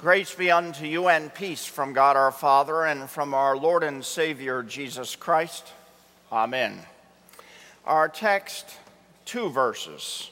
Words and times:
Grace 0.00 0.34
be 0.34 0.50
unto 0.50 0.86
you 0.86 1.08
and 1.08 1.34
peace 1.34 1.66
from 1.66 1.92
God 1.92 2.16
our 2.16 2.32
Father 2.32 2.86
and 2.86 3.10
from 3.10 3.34
our 3.34 3.54
Lord 3.54 3.82
and 3.82 4.02
Savior 4.02 4.62
Jesus 4.62 5.14
Christ. 5.14 5.74
Amen. 6.32 6.78
Our 7.84 8.08
text, 8.08 8.78
two 9.26 9.50
verses. 9.50 10.30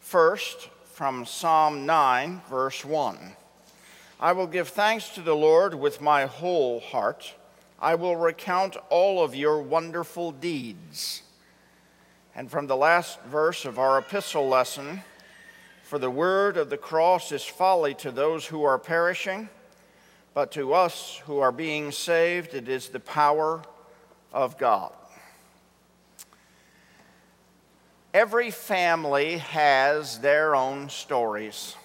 First, 0.00 0.68
from 0.92 1.24
Psalm 1.24 1.86
9, 1.86 2.42
verse 2.50 2.84
1. 2.84 3.18
I 4.20 4.32
will 4.32 4.46
give 4.46 4.68
thanks 4.68 5.08
to 5.14 5.22
the 5.22 5.34
Lord 5.34 5.74
with 5.74 6.02
my 6.02 6.26
whole 6.26 6.80
heart. 6.80 7.32
I 7.80 7.94
will 7.94 8.16
recount 8.16 8.76
all 8.90 9.24
of 9.24 9.34
your 9.34 9.62
wonderful 9.62 10.30
deeds. 10.30 11.22
And 12.34 12.50
from 12.50 12.66
the 12.66 12.76
last 12.76 13.22
verse 13.22 13.64
of 13.64 13.78
our 13.78 13.96
epistle 13.96 14.46
lesson, 14.46 15.04
for 15.86 16.00
the 16.00 16.10
word 16.10 16.56
of 16.56 16.68
the 16.68 16.76
cross 16.76 17.30
is 17.30 17.44
folly 17.44 17.94
to 17.94 18.10
those 18.10 18.44
who 18.44 18.64
are 18.64 18.76
perishing, 18.76 19.48
but 20.34 20.50
to 20.50 20.74
us 20.74 21.22
who 21.26 21.38
are 21.38 21.52
being 21.52 21.92
saved, 21.92 22.54
it 22.54 22.68
is 22.68 22.88
the 22.88 22.98
power 22.98 23.62
of 24.32 24.58
God. 24.58 24.92
Every 28.12 28.50
family 28.50 29.38
has 29.38 30.18
their 30.18 30.56
own 30.56 30.88
stories. 30.88 31.76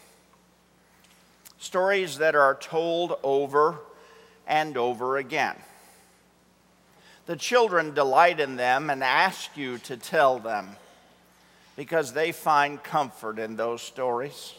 Stories 1.60 2.18
that 2.18 2.34
are 2.34 2.56
told 2.56 3.20
over 3.22 3.78
and 4.48 4.78
over 4.78 5.18
again. 5.18 5.58
The 7.28 7.36
children 7.36 7.94
delight 7.94 8.40
in 8.40 8.56
them 8.56 8.90
and 8.90 9.04
ask 9.04 9.56
you 9.56 9.78
to 9.78 9.96
tell 9.96 10.40
them 10.40 10.76
because 11.76 12.14
they 12.14 12.32
find 12.32 12.84
comfort 12.84 13.40
in 13.40 13.56
those 13.56 13.82
stories. 13.82 14.54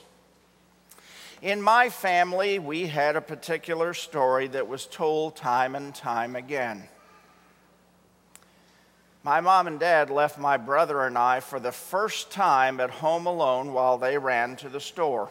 In 1.43 1.61
my 1.61 1.89
family, 1.89 2.59
we 2.59 2.87
had 2.87 3.17
a 3.17 3.21
particular 3.21 3.95
story 3.95 4.47
that 4.49 4.69
was 4.69 4.87
told 4.87 5.35
time 5.35 5.75
and 5.75 5.95
time 5.95 6.37
again. 6.37 6.85
My 9.25 9.41
mom 9.41 9.67
and 9.67 9.79
dad 9.79 10.11
left 10.11 10.39
my 10.39 10.57
brother 10.57 11.07
and 11.07 11.17
I 11.17 11.41
for 11.41 11.61
the 11.61 11.71
first 11.71 12.31
time 12.31 12.81
at 12.81 12.91
home 12.91 13.27
alone 13.27 13.73
while 13.73 13.99
they 13.99 14.19
ran 14.19 14.57
to 14.57 14.69
the 14.69 14.81
store. 14.81 15.31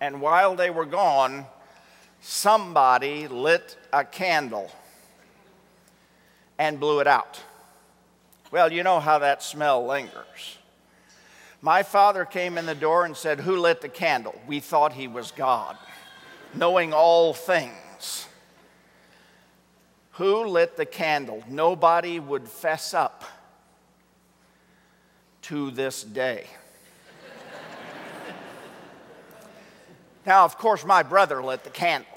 And 0.00 0.20
while 0.20 0.56
they 0.56 0.70
were 0.70 0.86
gone, 0.86 1.46
somebody 2.20 3.28
lit 3.28 3.76
a 3.92 4.04
candle 4.04 4.70
and 6.58 6.78
blew 6.78 7.00
it 7.00 7.06
out. 7.06 7.40
Well, 8.50 8.72
you 8.72 8.82
know 8.82 8.98
how 8.98 9.20
that 9.20 9.42
smell 9.42 9.86
lingers. 9.86 10.58
My 11.62 11.82
father 11.82 12.24
came 12.24 12.58
in 12.58 12.66
the 12.66 12.74
door 12.74 13.04
and 13.04 13.16
said, 13.16 13.40
Who 13.40 13.58
lit 13.58 13.80
the 13.80 13.88
candle? 13.88 14.40
We 14.46 14.60
thought 14.60 14.92
he 14.92 15.06
was 15.06 15.30
God, 15.30 15.76
knowing 16.54 16.92
all 16.92 17.32
things. 17.32 18.26
Who 20.12 20.46
lit 20.46 20.76
the 20.76 20.86
candle? 20.86 21.44
Nobody 21.48 22.18
would 22.18 22.48
fess 22.48 22.92
up 22.92 23.24
to 25.42 25.70
this 25.70 26.02
day. 26.02 26.46
now, 30.26 30.44
of 30.44 30.58
course, 30.58 30.84
my 30.84 31.02
brother 31.02 31.42
lit 31.42 31.62
the 31.62 31.70
candle. 31.70 32.08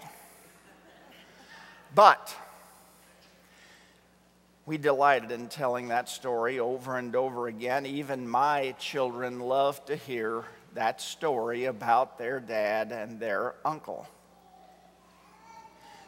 But 1.94 2.36
we 4.66 4.78
delighted 4.78 5.32
in 5.32 5.50
telling 5.50 5.90
that 5.90 6.08
story 6.08 6.60
over 6.60 6.98
and 6.98 7.16
over 7.16 7.48
again. 7.48 7.86
Even 7.86 8.28
my 8.28 8.74
children 8.80 9.42
love 9.42 9.84
to 9.86 9.96
hear 9.96 10.46
that 10.74 11.02
story 11.02 11.66
about 11.66 12.18
their 12.18 12.40
dad 12.40 12.92
and 12.92 13.20
their 13.20 13.56
uncle. 13.66 14.08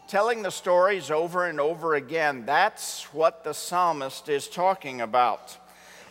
Telling 0.08 0.42
the 0.42 0.52
stories 0.52 1.12
over 1.12 1.46
and 1.46 1.60
over 1.60 1.96
again, 1.96 2.46
that's 2.46 3.04
what 3.14 3.44
the 3.44 3.54
psalmist 3.54 4.30
is 4.30 4.48
talking 4.48 5.02
about. 5.02 5.58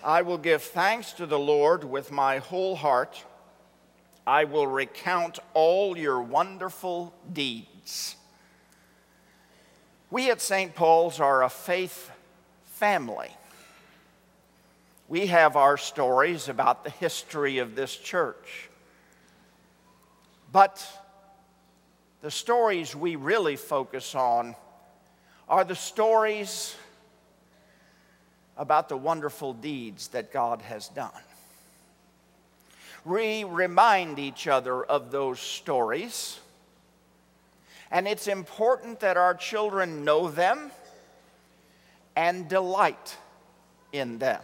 I 0.02 0.20
will 0.20 0.36
give 0.36 0.62
thanks 0.62 1.12
to 1.12 1.26
the 1.26 1.38
Lord 1.38 1.82
with 1.82 2.12
my 2.12 2.38
whole 2.38 2.76
heart. 2.76 3.24
I 4.26 4.44
will 4.44 4.66
recount 4.66 5.38
all 5.54 5.96
your 5.96 6.20
wonderful 6.20 7.14
deeds. 7.32 8.16
We 10.10 10.30
at 10.30 10.42
St. 10.42 10.74
Paul's 10.74 11.20
are 11.20 11.42
a 11.42 11.48
faith 11.48 12.10
family. 12.84 13.30
We 15.08 15.28
have 15.28 15.56
our 15.56 15.78
stories 15.78 16.50
about 16.50 16.84
the 16.84 16.90
history 16.90 17.56
of 17.56 17.74
this 17.74 17.96
church. 17.96 18.68
But 20.52 20.86
the 22.20 22.30
stories 22.30 22.94
we 22.94 23.16
really 23.16 23.56
focus 23.56 24.14
on 24.14 24.54
are 25.48 25.64
the 25.64 25.74
stories 25.74 26.76
about 28.58 28.90
the 28.90 28.98
wonderful 28.98 29.54
deeds 29.54 30.08
that 30.08 30.30
God 30.30 30.60
has 30.60 30.88
done. 30.88 31.24
We 33.02 33.44
remind 33.44 34.18
each 34.18 34.46
other 34.46 34.84
of 34.84 35.10
those 35.10 35.40
stories, 35.40 36.38
and 37.90 38.06
it's 38.06 38.28
important 38.28 39.00
that 39.00 39.16
our 39.16 39.34
children 39.34 40.04
know 40.04 40.28
them 40.28 40.70
and 42.16 42.48
delight 42.48 43.16
in 43.92 44.18
them. 44.18 44.42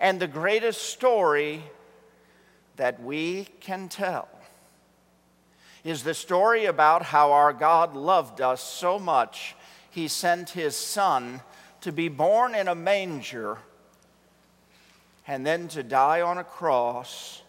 And 0.00 0.18
the 0.18 0.26
greatest 0.26 0.82
story 0.82 1.62
that 2.76 3.02
we 3.02 3.46
can 3.60 3.88
tell 3.88 4.28
is 5.84 6.02
the 6.02 6.14
story 6.14 6.64
about 6.64 7.02
how 7.02 7.32
our 7.32 7.52
God 7.52 7.94
loved 7.94 8.40
us 8.40 8.62
so 8.62 8.98
much, 8.98 9.54
he 9.90 10.08
sent 10.08 10.50
his 10.50 10.74
son 10.74 11.42
to 11.82 11.92
be 11.92 12.08
born 12.08 12.54
in 12.54 12.68
a 12.68 12.74
manger 12.74 13.58
and 15.26 15.46
then 15.46 15.68
to 15.68 15.82
die 15.82 16.22
on 16.22 16.38
a 16.38 16.44
cross 16.44 17.42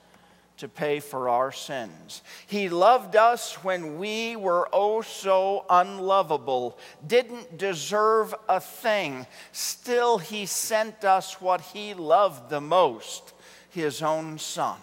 to 0.57 0.69
pay 0.69 0.99
for 0.99 1.27
our 1.27 1.51
sins. 1.51 2.21
He 2.47 2.69
loved 2.69 3.15
us 3.15 3.55
when 3.63 3.97
we 3.97 4.35
were 4.35 4.69
oh 4.71 5.01
so 5.01 5.65
unlovable, 5.69 6.77
didn't 7.05 7.57
deserve 7.57 8.33
a 8.47 8.59
thing. 8.59 9.27
Still, 9.51 10.17
He 10.17 10.45
sent 10.45 11.03
us 11.03 11.41
what 11.41 11.61
He 11.61 11.93
loved 11.93 12.49
the 12.49 12.61
most 12.61 13.33
His 13.69 14.01
own 14.01 14.37
Son. 14.37 14.77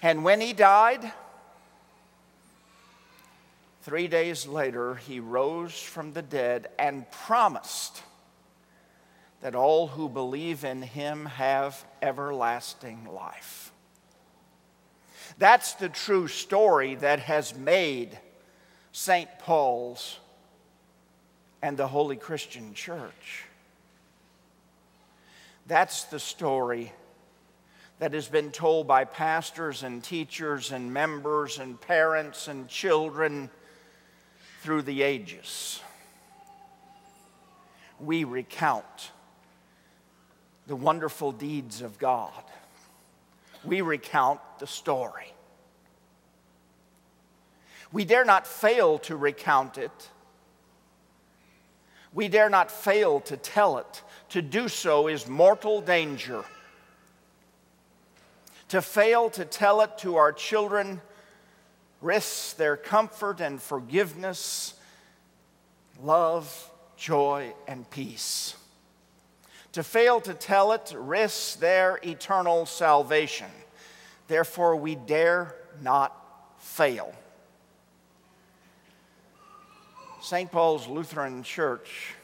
And 0.00 0.24
when 0.24 0.40
He 0.40 0.52
died, 0.52 1.12
three 3.82 4.08
days 4.08 4.46
later, 4.46 4.94
He 4.94 5.20
rose 5.20 5.78
from 5.78 6.14
the 6.14 6.22
dead 6.22 6.70
and 6.78 7.10
promised 7.10 8.02
that 9.42 9.54
all 9.54 9.88
who 9.88 10.08
believe 10.08 10.64
in 10.64 10.80
Him 10.80 11.26
have 11.26 11.84
everlasting 12.00 13.06
life. 13.12 13.71
That's 15.42 15.72
the 15.72 15.88
true 15.88 16.28
story 16.28 16.94
that 16.94 17.18
has 17.18 17.52
made 17.52 18.16
St. 18.92 19.28
Paul's 19.40 20.20
and 21.60 21.76
the 21.76 21.88
Holy 21.88 22.14
Christian 22.14 22.74
Church. 22.74 23.46
That's 25.66 26.04
the 26.04 26.20
story 26.20 26.92
that 27.98 28.12
has 28.12 28.28
been 28.28 28.52
told 28.52 28.86
by 28.86 29.02
pastors 29.02 29.82
and 29.82 30.00
teachers 30.04 30.70
and 30.70 30.94
members 30.94 31.58
and 31.58 31.80
parents 31.80 32.46
and 32.46 32.68
children 32.68 33.50
through 34.60 34.82
the 34.82 35.02
ages. 35.02 35.80
We 37.98 38.22
recount 38.22 39.10
the 40.68 40.76
wonderful 40.76 41.32
deeds 41.32 41.82
of 41.82 41.98
God 41.98 42.44
we 43.64 43.80
recount 43.80 44.40
the 44.58 44.66
story. 44.66 45.32
We 47.92 48.04
dare 48.04 48.24
not 48.24 48.46
fail 48.46 48.98
to 49.00 49.16
recount 49.16 49.78
it. 49.78 50.10
We 52.14 52.28
dare 52.28 52.50
not 52.50 52.70
fail 52.70 53.20
to 53.20 53.36
tell 53.36 53.78
it. 53.78 54.02
To 54.30 54.42
do 54.42 54.68
so 54.68 55.08
is 55.08 55.28
mortal 55.28 55.80
danger. 55.80 56.44
To 58.68 58.80
fail 58.80 59.28
to 59.30 59.44
tell 59.44 59.82
it 59.82 59.98
to 59.98 60.16
our 60.16 60.32
children 60.32 61.02
risks 62.00 62.54
their 62.54 62.76
comfort 62.76 63.40
and 63.40 63.62
forgiveness, 63.62 64.74
love, 66.02 66.70
joy, 66.96 67.52
and 67.68 67.88
peace. 67.90 68.56
To 69.72 69.82
fail 69.82 70.20
to 70.22 70.34
tell 70.34 70.72
it 70.72 70.92
risks 70.96 71.56
their 71.56 71.98
eternal 72.04 72.66
salvation. 72.66 73.50
Therefore, 74.28 74.76
we 74.76 74.94
dare 74.94 75.54
not 75.80 76.14
fail. 76.58 77.14
St. 80.20 80.50
Paul's 80.52 80.86
Lutheran 80.86 81.42
Church 81.42 82.14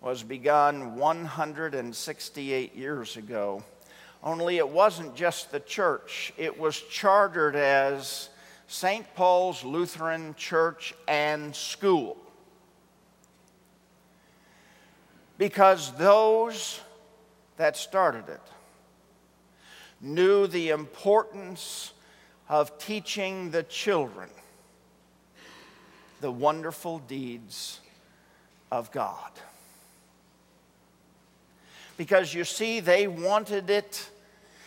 was 0.00 0.22
begun 0.22 0.96
168 0.96 2.76
years 2.76 3.16
ago 3.16 3.62
Only 4.22 4.56
it 4.58 4.68
wasn't 4.68 5.14
just 5.14 5.52
the 5.52 5.60
church, 5.60 6.32
it 6.36 6.58
was 6.58 6.80
chartered 6.80 7.54
as 7.54 8.30
St. 8.66 9.06
Paul's 9.14 9.64
Lutheran 9.64 10.34
Church 10.34 10.92
and 11.06 11.54
School. 11.54 12.16
Because 15.38 15.92
those 15.92 16.80
that 17.56 17.76
started 17.76 18.28
it 18.28 18.40
knew 20.00 20.46
the 20.46 20.70
importance 20.70 21.92
of 22.48 22.78
teaching 22.78 23.50
the 23.50 23.62
children 23.62 24.28
the 26.20 26.30
wonderful 26.30 26.98
deeds 27.00 27.80
of 28.70 28.90
God. 28.90 29.30
Because 31.96 32.32
you 32.32 32.44
see, 32.44 32.80
they 32.80 33.06
wanted 33.06 33.70
it, 33.70 34.08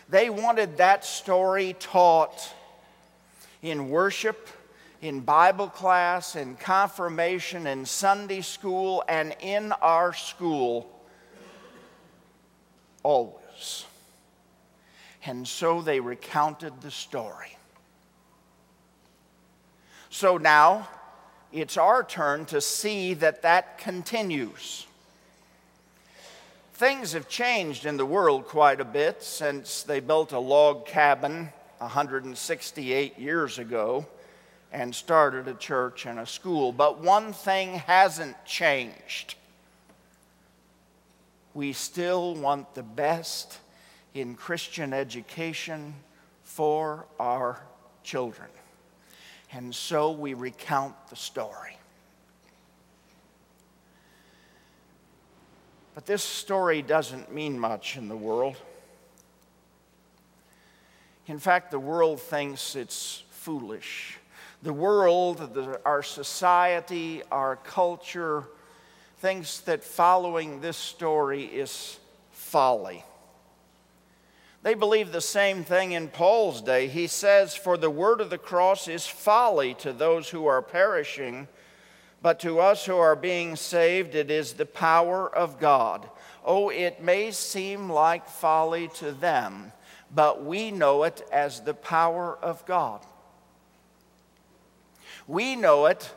they 0.08 0.30
wanted 0.30 0.78
that 0.78 1.04
story 1.04 1.74
taught 1.78 2.52
in 3.62 3.88
worship, 3.88 4.48
in 5.02 5.18
Bible 5.18 5.68
class, 5.68 6.36
in 6.36 6.54
confirmation, 6.54 7.66
in 7.66 7.84
Sunday 7.84 8.40
school, 8.40 9.02
and 9.08 9.34
in 9.40 9.72
our 9.82 10.12
school 10.12 10.88
always. 13.02 13.84
And 15.26 15.46
so 15.46 15.82
they 15.82 15.98
recounted 15.98 16.80
the 16.80 16.90
story. 16.92 17.56
So 20.08 20.36
now 20.36 20.88
it's 21.52 21.76
our 21.76 22.04
turn 22.04 22.46
to 22.46 22.60
see 22.60 23.14
that 23.14 23.42
that 23.42 23.78
continues. 23.78 24.86
Things 26.74 27.12
have 27.12 27.28
changed 27.28 27.86
in 27.86 27.96
the 27.96 28.06
world 28.06 28.46
quite 28.46 28.80
a 28.80 28.84
bit 28.84 29.22
since 29.22 29.82
they 29.82 29.98
built 29.98 30.30
a 30.30 30.38
log 30.38 30.86
cabin 30.86 31.52
168 31.78 33.18
years 33.18 33.58
ago 33.58 34.06
and 34.72 34.94
started 34.94 35.46
a 35.46 35.54
church 35.54 36.06
and 36.06 36.18
a 36.18 36.26
school. 36.26 36.72
But 36.72 37.00
one 37.00 37.32
thing 37.32 37.74
hasn't 37.74 38.42
changed. 38.46 39.34
We 41.54 41.74
still 41.74 42.34
want 42.34 42.74
the 42.74 42.82
best 42.82 43.58
in 44.14 44.34
Christian 44.34 44.94
education 44.94 45.94
for 46.42 47.04
our 47.20 47.62
children. 48.02 48.48
And 49.52 49.74
so 49.74 50.10
we 50.10 50.32
recount 50.32 50.94
the 51.10 51.16
story. 51.16 51.76
But 55.94 56.06
this 56.06 56.22
story 56.22 56.80
doesn't 56.80 57.32
mean 57.34 57.58
much 57.58 57.98
in 57.98 58.08
the 58.08 58.16
world. 58.16 58.56
In 61.26 61.38
fact, 61.38 61.70
the 61.70 61.78
world 61.78 62.18
thinks 62.18 62.74
it's 62.74 63.24
foolish. 63.30 64.18
The 64.62 64.72
world, 64.72 65.54
the, 65.54 65.80
our 65.84 66.02
society, 66.02 67.22
our 67.30 67.56
culture 67.56 68.44
thinks 69.18 69.60
that 69.60 69.82
following 69.82 70.60
this 70.60 70.76
story 70.76 71.44
is 71.44 71.98
folly. 72.30 73.04
They 74.62 74.74
believe 74.74 75.10
the 75.10 75.20
same 75.20 75.64
thing 75.64 75.92
in 75.92 76.08
Paul's 76.08 76.62
day. 76.62 76.86
He 76.86 77.08
says, 77.08 77.56
For 77.56 77.76
the 77.76 77.90
word 77.90 78.20
of 78.20 78.30
the 78.30 78.38
cross 78.38 78.86
is 78.86 79.06
folly 79.06 79.74
to 79.74 79.92
those 79.92 80.28
who 80.28 80.46
are 80.46 80.62
perishing, 80.62 81.48
but 82.20 82.38
to 82.40 82.60
us 82.60 82.86
who 82.86 82.96
are 82.96 83.16
being 83.16 83.56
saved, 83.56 84.14
it 84.14 84.30
is 84.30 84.52
the 84.52 84.66
power 84.66 85.28
of 85.34 85.58
God. 85.58 86.08
Oh, 86.44 86.68
it 86.68 87.02
may 87.02 87.32
seem 87.32 87.90
like 87.90 88.28
folly 88.28 88.88
to 88.94 89.10
them 89.10 89.72
but 90.14 90.44
we 90.44 90.70
know 90.70 91.04
it 91.04 91.22
as 91.32 91.60
the 91.60 91.74
power 91.74 92.38
of 92.42 92.64
God. 92.66 93.00
We 95.32 95.56
know 95.56 95.86
it, 95.86 96.12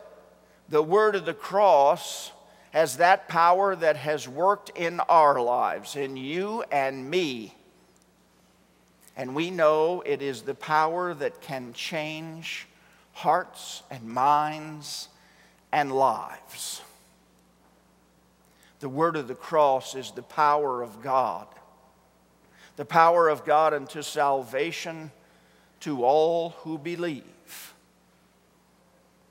the 0.68 0.84
word 0.84 1.16
of 1.16 1.24
the 1.24 1.34
cross, 1.34 2.34
as 2.74 2.98
that 2.98 3.30
power 3.30 3.74
that 3.74 3.96
has 3.96 4.28
worked 4.28 4.72
in 4.76 5.00
our 5.00 5.40
lives, 5.40 5.96
in 5.96 6.18
you 6.18 6.66
and 6.70 7.10
me. 7.10 7.56
And 9.16 9.34
we 9.34 9.52
know 9.52 10.02
it 10.06 10.22
is 10.22 10.42
the 10.42 10.54
power 10.54 11.14
that 11.14 11.40
can 11.40 11.72
change 11.72 12.68
hearts 13.14 13.84
and 13.90 14.04
minds 14.04 15.08
and 15.72 15.94
lives. 15.94 16.82
The 18.82 18.90
word 18.90 19.16
of 19.16 19.30
the 19.30 19.34
cross 19.36 19.96
is 19.96 20.12
the 20.12 20.24
power 20.24 20.84
of 20.84 21.02
God 21.02 21.48
the 22.76 22.84
power 22.84 23.30
of 23.30 23.46
God 23.46 23.74
unto 23.74 24.02
salvation 24.02 25.10
to 25.80 26.04
all 26.04 26.50
who 26.50 26.78
believe. 26.78 27.35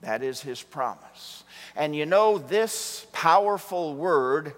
That 0.05 0.23
is 0.23 0.41
his 0.41 0.63
promise. 0.63 1.45
And 1.75 1.95
you 1.95 2.07
know, 2.07 2.39
this 2.39 3.07
powerful 3.13 3.95
word 3.95 4.55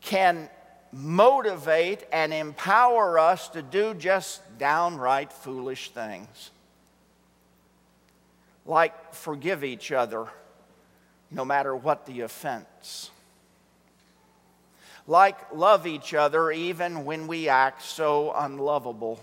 can 0.00 0.48
motivate 0.92 2.04
and 2.12 2.32
empower 2.32 3.18
us 3.18 3.48
to 3.50 3.62
do 3.62 3.94
just 3.94 4.40
downright 4.58 5.32
foolish 5.32 5.90
things. 5.90 6.50
Like 8.64 9.14
forgive 9.14 9.64
each 9.64 9.92
other 9.92 10.26
no 11.30 11.44
matter 11.44 11.74
what 11.74 12.06
the 12.06 12.20
offense 12.20 13.10
like 15.06 15.36
love 15.54 15.86
each 15.86 16.14
other 16.14 16.50
even 16.50 17.04
when 17.04 17.26
we 17.26 17.48
act 17.48 17.82
so 17.82 18.32
unlovable. 18.36 19.22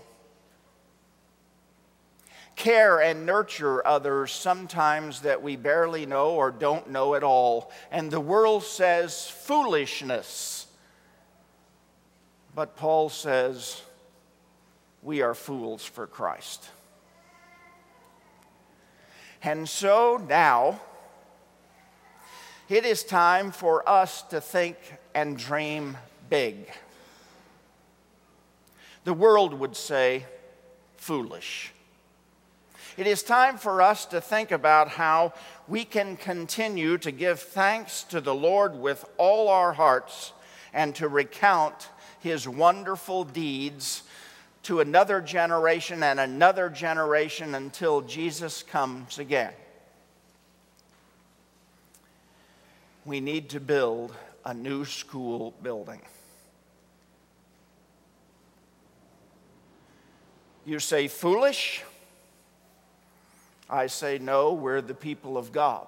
Care 2.64 3.02
and 3.02 3.26
nurture 3.26 3.86
others 3.86 4.32
sometimes 4.32 5.20
that 5.20 5.42
we 5.42 5.54
barely 5.54 6.06
know 6.06 6.30
or 6.30 6.50
don't 6.50 6.88
know 6.88 7.14
at 7.14 7.22
all. 7.22 7.70
And 7.90 8.10
the 8.10 8.22
world 8.22 8.64
says 8.64 9.28
foolishness. 9.28 10.66
But 12.54 12.74
Paul 12.74 13.10
says 13.10 13.82
we 15.02 15.20
are 15.20 15.34
fools 15.34 15.84
for 15.84 16.06
Christ. 16.06 16.70
And 19.42 19.68
so 19.68 20.24
now, 20.26 20.80
it 22.70 22.86
is 22.86 23.04
time 23.04 23.52
for 23.52 23.86
us 23.86 24.22
to 24.22 24.40
think 24.40 24.78
and 25.14 25.36
dream 25.36 25.98
big. 26.30 26.70
The 29.04 29.12
world 29.12 29.52
would 29.52 29.76
say, 29.76 30.24
foolish. 30.96 31.70
It 32.96 33.06
is 33.06 33.22
time 33.22 33.56
for 33.56 33.82
us 33.82 34.06
to 34.06 34.20
think 34.20 34.50
about 34.50 34.88
how 34.88 35.32
we 35.66 35.84
can 35.84 36.16
continue 36.16 36.98
to 36.98 37.10
give 37.10 37.40
thanks 37.40 38.04
to 38.04 38.20
the 38.20 38.34
Lord 38.34 38.76
with 38.76 39.04
all 39.16 39.48
our 39.48 39.72
hearts 39.72 40.32
and 40.72 40.94
to 40.96 41.08
recount 41.08 41.88
his 42.20 42.48
wonderful 42.48 43.24
deeds 43.24 44.02
to 44.64 44.80
another 44.80 45.20
generation 45.20 46.02
and 46.02 46.18
another 46.18 46.70
generation 46.70 47.54
until 47.54 48.00
Jesus 48.00 48.62
comes 48.62 49.18
again. 49.18 49.52
we 53.04 53.20
need 53.20 53.50
to 53.50 53.60
build 53.60 54.14
a 54.44 54.54
new 54.54 54.84
school 54.84 55.54
building. 55.62 56.00
You 60.64 60.78
say 60.78 61.08
foolish? 61.08 61.84
I 63.68 63.86
say 63.86 64.18
no, 64.18 64.52
we're 64.52 64.80
the 64.80 64.94
people 64.94 65.38
of 65.38 65.52
God. 65.52 65.86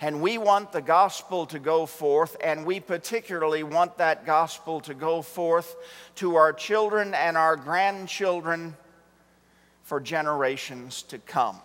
And 0.00 0.22
we 0.22 0.38
want 0.38 0.70
the 0.70 0.80
gospel 0.80 1.46
to 1.46 1.58
go 1.58 1.84
forth, 1.84 2.36
and 2.42 2.64
we 2.64 2.78
particularly 2.78 3.64
want 3.64 3.98
that 3.98 4.24
gospel 4.24 4.80
to 4.82 4.94
go 4.94 5.22
forth 5.22 5.74
to 6.16 6.36
our 6.36 6.52
children 6.52 7.14
and 7.14 7.36
our 7.36 7.56
grandchildren 7.56 8.76
for 9.82 9.98
generations 9.98 11.02
to 11.02 11.18
come. 11.18 11.60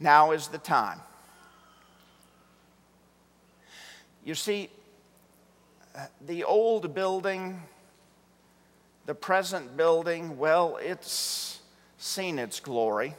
Now 0.00 0.32
is 0.32 0.48
the 0.48 0.58
time. 0.58 0.98
You 4.24 4.34
see, 4.34 4.70
uh, 5.94 6.06
the 6.26 6.42
old 6.42 6.94
building, 6.94 7.62
the 9.06 9.14
present 9.14 9.76
building, 9.76 10.38
well, 10.38 10.78
it's 10.80 11.60
seen 11.98 12.38
its 12.38 12.60
glory. 12.60 13.14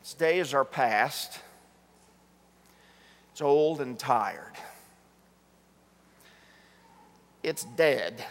Its 0.00 0.14
days 0.14 0.54
are 0.54 0.64
past. 0.64 1.40
It's 3.32 3.40
old 3.40 3.80
and 3.80 3.98
tired. 3.98 4.54
It's 7.42 7.64
dead. 7.76 8.24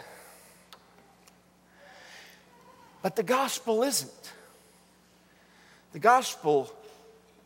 But 3.02 3.16
the 3.16 3.22
gospel 3.22 3.82
isn't. 3.82 4.32
The 5.92 5.98
gospel 5.98 6.70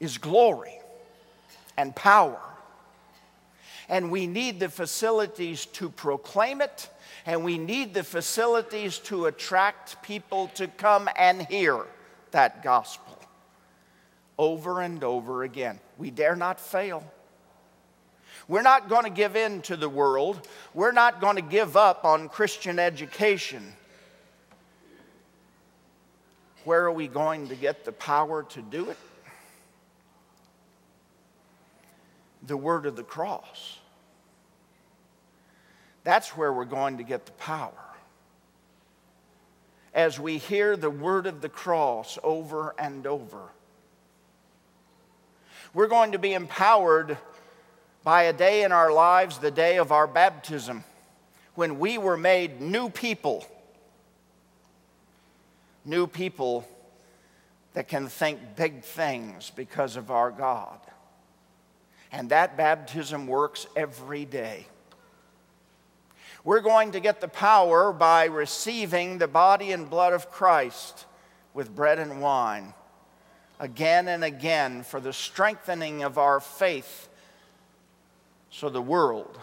is 0.00 0.18
glory 0.18 0.74
and 1.76 1.94
power. 1.94 2.40
And 3.88 4.10
we 4.10 4.26
need 4.26 4.58
the 4.58 4.68
facilities 4.68 5.66
to 5.66 5.90
proclaim 5.90 6.60
it, 6.60 6.88
and 7.26 7.44
we 7.44 7.58
need 7.58 7.94
the 7.94 8.04
facilities 8.04 8.98
to 8.98 9.26
attract 9.26 10.02
people 10.02 10.48
to 10.54 10.66
come 10.66 11.08
and 11.16 11.42
hear 11.42 11.84
that 12.30 12.62
gospel 12.62 13.18
over 14.38 14.80
and 14.80 15.04
over 15.04 15.42
again. 15.42 15.78
We 15.98 16.10
dare 16.10 16.36
not 16.36 16.58
fail. 16.58 17.04
We're 18.48 18.62
not 18.62 18.88
going 18.88 19.04
to 19.04 19.10
give 19.10 19.36
in 19.36 19.62
to 19.62 19.76
the 19.76 19.88
world. 19.88 20.48
We're 20.74 20.92
not 20.92 21.20
going 21.20 21.36
to 21.36 21.42
give 21.42 21.76
up 21.76 22.04
on 22.04 22.28
Christian 22.28 22.78
education. 22.78 23.74
Where 26.64 26.84
are 26.84 26.92
we 26.92 27.06
going 27.06 27.48
to 27.48 27.54
get 27.54 27.84
the 27.84 27.92
power 27.92 28.42
to 28.44 28.62
do 28.62 28.90
it? 28.90 28.98
The 32.46 32.56
word 32.56 32.86
of 32.86 32.96
the 32.96 33.02
cross. 33.02 33.79
That's 36.10 36.36
where 36.36 36.52
we're 36.52 36.64
going 36.64 36.98
to 36.98 37.04
get 37.04 37.24
the 37.24 37.30
power. 37.30 37.70
As 39.94 40.18
we 40.18 40.38
hear 40.38 40.76
the 40.76 40.90
word 40.90 41.28
of 41.28 41.40
the 41.40 41.48
cross 41.48 42.18
over 42.24 42.74
and 42.80 43.06
over, 43.06 43.38
we're 45.72 45.86
going 45.86 46.10
to 46.10 46.18
be 46.18 46.32
empowered 46.32 47.16
by 48.02 48.24
a 48.24 48.32
day 48.32 48.64
in 48.64 48.72
our 48.72 48.92
lives, 48.92 49.38
the 49.38 49.52
day 49.52 49.76
of 49.76 49.92
our 49.92 50.08
baptism, 50.08 50.82
when 51.54 51.78
we 51.78 51.96
were 51.96 52.16
made 52.16 52.60
new 52.60 52.90
people. 52.90 53.46
New 55.84 56.08
people 56.08 56.66
that 57.74 57.86
can 57.86 58.08
think 58.08 58.56
big 58.56 58.82
things 58.82 59.52
because 59.54 59.94
of 59.94 60.10
our 60.10 60.32
God. 60.32 60.80
And 62.10 62.30
that 62.30 62.56
baptism 62.56 63.28
works 63.28 63.68
every 63.76 64.24
day. 64.24 64.66
We're 66.42 66.60
going 66.60 66.92
to 66.92 67.00
get 67.00 67.20
the 67.20 67.28
power 67.28 67.92
by 67.92 68.24
receiving 68.24 69.18
the 69.18 69.28
body 69.28 69.72
and 69.72 69.88
blood 69.90 70.12
of 70.12 70.30
Christ 70.30 71.04
with 71.52 71.74
bread 71.74 71.98
and 71.98 72.22
wine 72.22 72.74
again 73.58 74.08
and 74.08 74.24
again 74.24 74.82
for 74.82 75.00
the 75.00 75.12
strengthening 75.12 76.02
of 76.02 76.16
our 76.16 76.40
faith 76.40 77.08
so 78.48 78.68
the 78.68 78.82
world, 78.82 79.38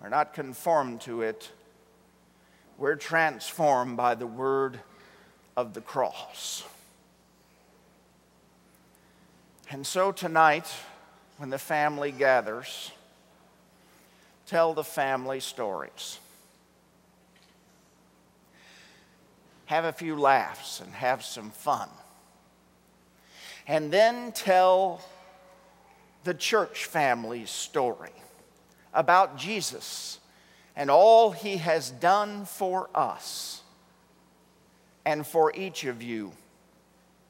we're 0.00 0.08
not 0.08 0.34
conformed 0.34 1.00
to 1.00 1.22
it, 1.22 1.50
we're 2.78 2.94
transformed 2.94 3.96
by 3.96 4.14
the 4.14 4.26
word 4.26 4.78
of 5.56 5.72
the 5.72 5.80
cross. 5.80 6.62
And 9.70 9.84
so 9.84 10.12
tonight, 10.12 10.72
when 11.38 11.50
the 11.50 11.58
family 11.58 12.12
gathers, 12.12 12.92
tell 14.46 14.74
the 14.74 14.84
family 14.84 15.40
stories. 15.40 16.18
Have 19.66 19.84
a 19.84 19.92
few 19.92 20.16
laughs 20.16 20.80
and 20.80 20.92
have 20.92 21.24
some 21.24 21.50
fun. 21.50 21.88
And 23.66 23.92
then 23.92 24.32
tell 24.32 25.00
the 26.22 26.34
church 26.34 26.84
family's 26.84 27.50
story 27.50 28.12
about 28.94 29.36
Jesus 29.36 30.20
and 30.76 30.90
all 30.90 31.32
he 31.32 31.56
has 31.56 31.90
done 31.90 32.44
for 32.44 32.88
us 32.94 33.62
and 35.04 35.26
for 35.26 35.52
each 35.54 35.84
of 35.84 36.02
you 36.02 36.32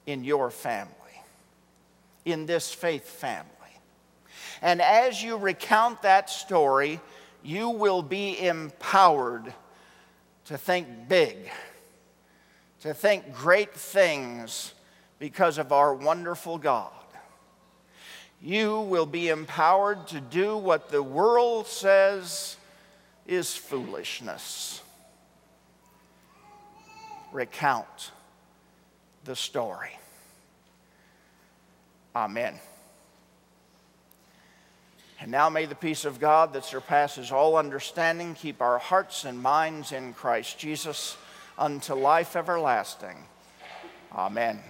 in 0.07 0.25
your 0.25 0.51
family, 0.51 0.93
in 2.25 2.47
this 2.47 2.73
faith 2.73 3.09
family. 3.09 3.51
And 4.63 4.81
as 4.81 5.23
you 5.23 5.37
recount 5.37 6.03
that 6.03 6.31
story, 6.31 7.01
you 7.43 7.71
will 7.71 8.03
be 8.03 8.39
empowered 8.41 9.53
to 10.47 10.59
think 10.59 11.09
big, 11.09 11.37
to 12.81 12.95
think 12.95 13.35
great 13.35 13.75
things 13.75 14.75
because 15.19 15.59
of 15.59 15.73
our 15.73 15.95
wonderful 15.95 16.59
God. 16.59 16.93
You 18.41 18.81
will 18.81 19.07
be 19.07 19.29
empowered 19.29 20.07
to 20.09 20.21
do 20.21 20.57
what 20.57 20.91
the 20.91 21.03
world 21.03 21.67
says 21.67 22.57
is 23.27 23.57
foolishness. 23.57 24.83
Recount 27.33 28.13
the 29.25 29.35
story. 29.35 29.99
Amen. 32.15 32.55
And 35.21 35.31
now 35.31 35.49
may 35.49 35.65
the 35.65 35.75
peace 35.75 36.05
of 36.05 36.21
God 36.21 36.53
that 36.53 36.65
surpasses 36.65 37.33
all 37.33 37.57
understanding 37.57 38.35
keep 38.35 38.61
our 38.61 38.79
hearts 38.79 39.25
and 39.25 39.43
minds 39.43 39.93
in 39.93 40.13
Christ 40.13 40.59
Jesus 40.59 41.17
unto 41.59 41.95
life 41.95 42.37
everlasting. 42.37 43.17
Amen. 44.13 44.61